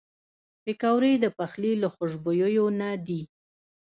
[0.63, 3.21] پکورې د پخلي له خوشبویو نه دي